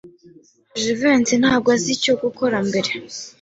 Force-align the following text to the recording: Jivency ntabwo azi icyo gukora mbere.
Jivency 0.81 1.35
ntabwo 1.43 1.67
azi 1.75 1.89
icyo 1.97 2.13
gukora 2.21 2.57
mbere. 2.67 2.91